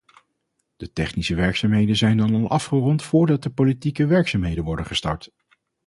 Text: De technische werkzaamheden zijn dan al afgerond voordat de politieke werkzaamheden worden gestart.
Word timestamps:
De 0.77 0.93
technische 0.93 1.35
werkzaamheden 1.35 1.95
zijn 1.95 2.17
dan 2.17 2.35
al 2.35 2.49
afgerond 2.49 3.03
voordat 3.03 3.43
de 3.43 3.49
politieke 3.49 4.05
werkzaamheden 4.05 4.63
worden 4.63 4.85
gestart. 4.85 5.29